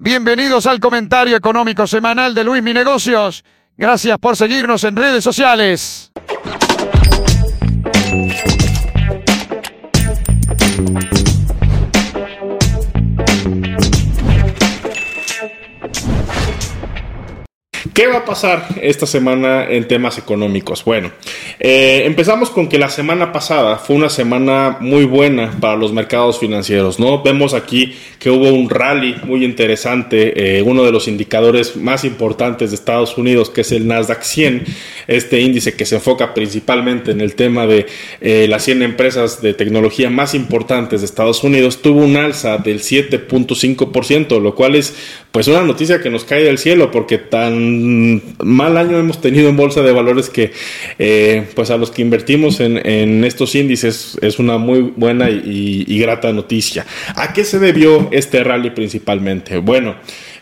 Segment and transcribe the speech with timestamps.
[0.00, 3.44] Bienvenidos al comentario económico semanal de Luis Mi Negocios.
[3.76, 6.07] Gracias por seguirnos en redes sociales.
[17.98, 20.84] ¿Qué va a pasar esta semana en temas económicos?
[20.84, 21.10] Bueno,
[21.58, 26.38] eh, empezamos con que la semana pasada fue una semana muy buena para los mercados
[26.38, 27.24] financieros, ¿no?
[27.24, 32.70] Vemos aquí que hubo un rally muy interesante, eh, uno de los indicadores más importantes
[32.70, 34.64] de Estados Unidos, que es el Nasdaq 100,
[35.08, 37.86] este índice que se enfoca principalmente en el tema de
[38.20, 42.78] eh, las 100 empresas de tecnología más importantes de Estados Unidos, tuvo un alza del
[42.78, 44.94] 7.5%, lo cual es
[45.32, 47.87] pues una noticia que nos cae del cielo porque tan
[48.42, 50.52] mal año hemos tenido en bolsa de valores que
[50.98, 56.32] eh, pues a los que invertimos en, estos índices es una muy buena y, grata
[56.32, 56.86] noticia.
[57.16, 59.58] ¿A qué se debió este rally principalmente?
[59.58, 59.96] Bueno,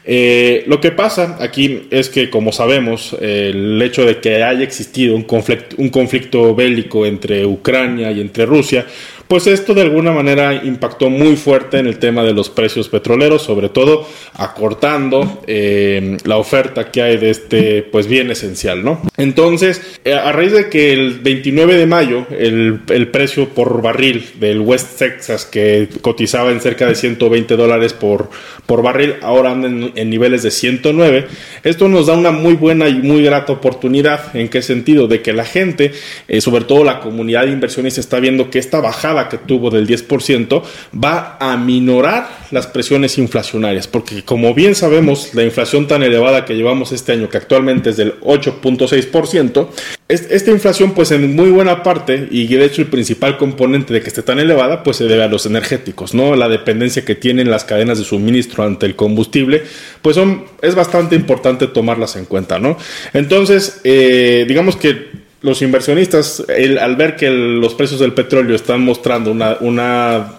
[0.04, 5.16] eh, lo que pasa aquí es que, como sabemos, el hecho de que haya existido
[5.16, 8.86] un conflicto, un conflicto bélico entre Ucrania y entre Rusia,
[9.28, 13.42] pues esto de alguna manera impactó muy fuerte en el tema de los precios petroleros,
[13.42, 19.02] sobre todo acortando eh, la oferta que hay de este pues bien esencial, ¿no?
[19.16, 24.60] Entonces, eh, a raíz de que el 29 de mayo el, precio por barril del
[24.60, 28.30] West Texas que cotizaba en cerca de 120 dólares por,
[28.66, 31.26] por barril, ahora anda en, niveles de 109,
[31.62, 34.36] esto nos da una muy buena y muy grata oportunidad.
[34.36, 35.08] ¿En qué sentido?
[35.08, 35.92] De que la gente,
[36.28, 39.86] eh, sobre todo la comunidad de inversiones, está viendo que esta bajada que tuvo del
[39.86, 40.62] 10%
[41.02, 46.54] va a minorar las presiones inflacionarias, porque como bien sabemos, la inflación tan elevada que
[46.54, 49.68] llevamos este año, que actualmente es del 8.6%,
[50.08, 54.08] esta inflación pues en muy buena parte, y de hecho el principal componente de que
[54.08, 56.36] esté tan elevada, pues se debe a los energéticos, ¿no?
[56.36, 59.62] La dependencia que tienen las cadenas de suministro ante el combustible,
[60.02, 60.16] pues
[60.62, 62.76] es bastante importante tomarlas en cuenta, ¿no?
[63.12, 66.44] Entonces, eh, digamos que los inversionistas,
[66.80, 69.30] al ver que los precios del petróleo están mostrando
[69.60, 70.32] una,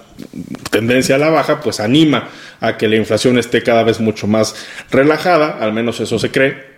[0.70, 2.28] tendencia a la baja, pues anima
[2.60, 6.78] a que la inflación esté cada vez mucho más relajada, al menos eso se cree.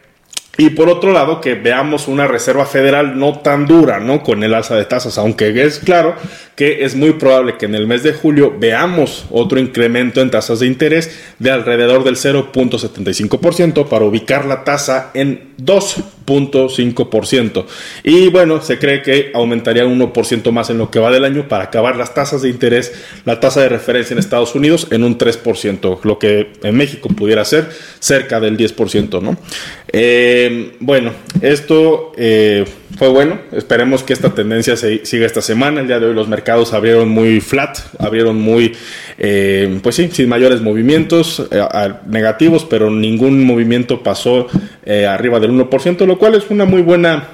[0.58, 4.22] Y por otro lado, que veamos una Reserva Federal no tan dura, ¿no?
[4.22, 6.16] Con el alza de tasas, aunque es claro
[6.56, 10.60] que es muy probable que en el mes de julio veamos otro incremento en tasas
[10.60, 17.66] de interés de alrededor del 0.75% para ubicar la tasa en 2.5%.
[18.04, 21.48] Y bueno, se cree que aumentaría un 1% más en lo que va del año
[21.48, 22.94] para acabar las tasas de interés,
[23.26, 27.46] la tasa de referencia en Estados Unidos en un 3%, lo que en México pudiera
[27.46, 29.38] ser cerca del 10%, ¿no?
[29.92, 31.12] Eh, bueno,
[31.42, 32.66] esto eh,
[32.98, 33.40] fue bueno.
[33.52, 35.82] Esperemos que esta tendencia se, siga esta semana.
[35.82, 38.74] El día de hoy los mercados abrieron muy flat, abrieron muy,
[39.18, 41.48] eh, pues sí, sin mayores movimientos
[42.08, 44.48] negativos, pero ningún movimiento pasó
[45.08, 47.30] arriba del 1%, lo cual es una muy buena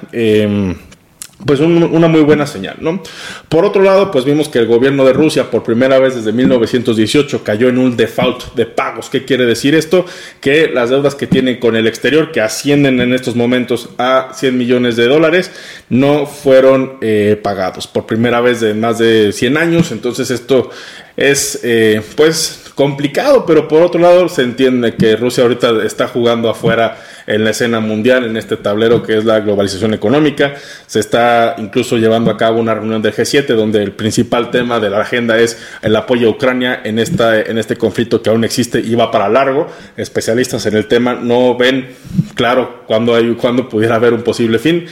[1.44, 3.02] pues una muy buena señal, ¿no?
[3.50, 7.44] Por otro lado, pues vimos que el gobierno de Rusia por primera vez desde 1918
[7.44, 9.10] cayó en un default de pagos.
[9.10, 10.06] ¿Qué quiere decir esto?
[10.40, 14.56] Que las deudas que tienen con el exterior, que ascienden en estos momentos a 100
[14.56, 15.50] millones de dólares,
[15.90, 19.92] no fueron eh, pagados por primera vez de más de 100 años.
[19.92, 20.70] Entonces esto
[21.18, 26.50] es, eh, pues, complicado, pero por otro lado se entiende que Rusia ahorita está jugando
[26.50, 30.54] afuera en la escena mundial, en este tablero que es la globalización económica.
[30.86, 34.90] Se está incluso llevando a cabo una reunión del G7 donde el principal tema de
[34.90, 38.78] la agenda es el apoyo a Ucrania en, esta, en este conflicto que aún existe
[38.78, 39.68] y va para largo.
[39.96, 41.96] Especialistas en el tema no ven
[42.34, 44.86] claro cuándo, hay, cuándo pudiera haber un posible fin.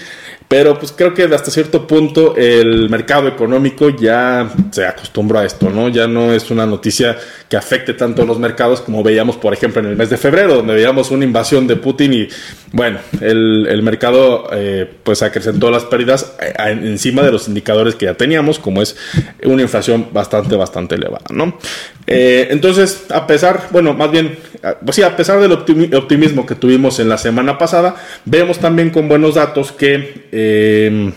[0.49, 5.71] Pero pues creo que hasta cierto punto el mercado económico ya se acostumbró a esto,
[5.71, 5.89] ¿no?
[5.89, 7.17] Ya no es una noticia
[7.49, 10.57] que afecte tanto a los mercados como veíamos, por ejemplo, en el mes de febrero,
[10.57, 12.29] donde veíamos una invasión de Putin y,
[12.73, 18.15] bueno, el, mercado eh, pues acrecentó las pérdidas eh, encima de los indicadores que ya
[18.15, 18.97] teníamos, como es
[19.45, 21.59] una inflación bastante, bastante elevada, ¿no?
[22.07, 24.39] Eh, entonces, a pesar, bueno, más bien,
[24.85, 29.09] pues sí, a pesar del optimismo que tuvimos en la semana pasada, vemos también con
[29.09, 31.13] buenos datos que eh,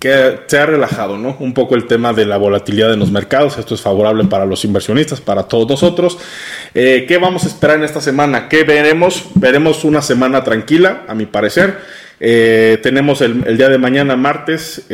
[0.00, 1.36] que se ha relajado, ¿no?
[1.38, 3.58] Un poco el tema de la volatilidad en los mercados.
[3.58, 6.18] Esto es favorable para los inversionistas, para todos nosotros.
[6.74, 8.48] Eh, ¿Qué vamos a esperar en esta semana?
[8.48, 9.26] ¿Qué veremos?
[9.34, 11.78] Veremos una semana tranquila, a mi parecer.
[12.18, 14.86] Eh, tenemos el, día de mañana, martes,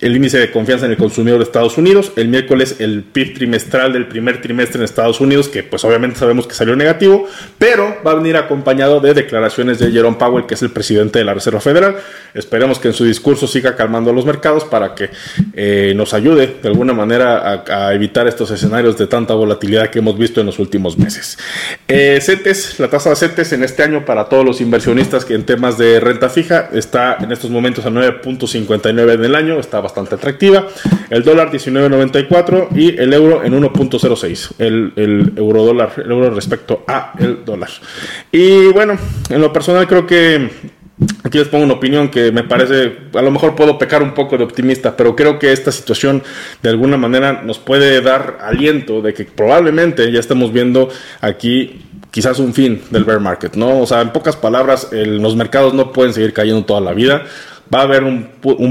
[0.00, 3.92] el índice de confianza en el consumidor de Estados Unidos, el miércoles el PIB trimestral
[3.92, 8.12] del primer trimestre en Estados Unidos, que pues obviamente sabemos que salió negativo, pero va
[8.12, 11.60] a venir acompañado de declaraciones de Jerome Powell, que es el presidente de la Reserva
[11.60, 11.96] Federal.
[12.34, 15.10] Esperemos que en su discurso siga calmando los mercados para que
[15.54, 20.18] eh, nos ayude de alguna manera a, evitar estos escenarios de tanta volatilidad que hemos
[20.18, 21.38] visto en los últimos meses.
[21.86, 25.44] Eh, CETES, la tasa de CETES en este año para todos los inversionistas que en
[25.44, 30.16] temas de renta fija está en estos momentos a 9.59 en el año, está bastante
[30.16, 30.66] atractiva.
[31.10, 34.54] El dólar 19.94 y el euro en 1.06.
[34.58, 37.70] El, el euro dólar, el euro respecto a el dólar.
[38.32, 38.98] Y bueno,
[39.28, 40.50] en lo personal creo que
[41.24, 44.38] Aquí les pongo una opinión que me parece, a lo mejor puedo pecar un poco
[44.38, 46.22] de optimista, pero creo que esta situación
[46.62, 50.88] de alguna manera nos puede dar aliento de que probablemente ya estamos viendo
[51.20, 51.82] aquí
[52.12, 53.80] quizás un fin del bear market, ¿no?
[53.80, 57.24] O sea, en pocas palabras, los mercados no pueden seguir cayendo toda la vida
[57.72, 58.24] va a haber un,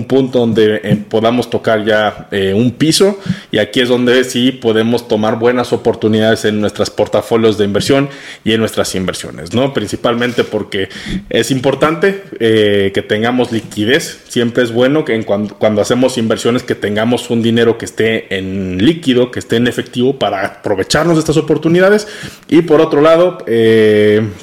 [0.08, 3.20] punto donde eh, podamos tocar ya eh, un piso
[3.52, 8.10] y aquí es donde sí podemos tomar buenas oportunidades en nuestros portafolios de inversión
[8.44, 9.74] y en nuestras inversiones, ¿no?
[9.74, 10.90] Principalmente porque
[11.30, 16.76] es importante eh, que tengamos liquidez, siempre es bueno que cuando, cuando, hacemos inversiones que
[16.76, 21.38] tengamos un dinero que esté en líquido, que esté en efectivo para aprovecharnos de estas
[21.38, 22.08] oportunidades
[22.48, 23.40] y por otro lado,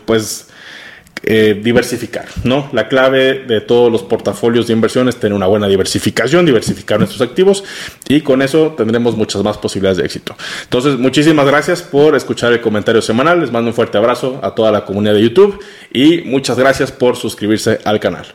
[0.05, 0.50] pues
[1.22, 2.70] eh, diversificar, ¿no?
[2.72, 7.20] La clave de todos los portafolios de inversión es tener una buena diversificación, diversificar nuestros
[7.20, 7.62] activos
[8.08, 10.34] y con eso tendremos muchas más posibilidades de éxito.
[10.62, 13.40] Entonces, muchísimas gracias por escuchar el comentario semanal.
[13.40, 15.62] Les mando un fuerte abrazo a toda la comunidad de YouTube
[15.92, 18.26] y muchas gracias por suscribirse al canal.